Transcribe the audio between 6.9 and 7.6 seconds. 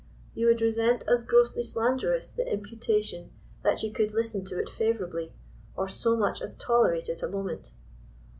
it a mo